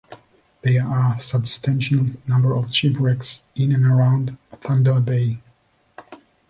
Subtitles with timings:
[0.63, 5.37] There are a substantial number of shipwrecks in and around Thunder Bay.